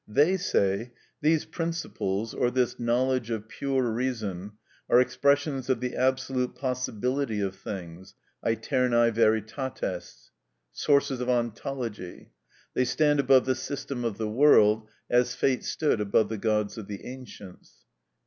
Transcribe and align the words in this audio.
They 0.07 0.35
say: 0.37 0.93
"These 1.21 1.45
principles, 1.45 2.33
or 2.33 2.49
this 2.49 2.79
knowledge 2.79 3.29
of 3.29 3.47
pure 3.47 3.83
reason, 3.91 4.53
are 4.89 4.99
expressions 4.99 5.69
of 5.69 5.79
the 5.79 5.95
absolute 5.95 6.55
possibility 6.55 7.39
of 7.39 7.55
things, 7.55 8.15
æternæ 8.43 9.13
veritates, 9.13 10.31
sources 10.71 11.21
of 11.21 11.29
ontology; 11.29 12.31
they 12.73 12.83
stand 12.83 13.19
above 13.19 13.45
the 13.45 13.53
system 13.53 14.03
of 14.03 14.17
the 14.17 14.27
world, 14.27 14.89
as 15.07 15.35
fate 15.35 15.63
stood 15.63 16.01
above 16.01 16.29
the 16.29 16.39
gods 16.39 16.79
of 16.79 16.87
the 16.87 17.05
ancients." 17.05 17.85